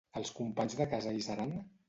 [0.19, 1.55] Els companys de casa hi seran?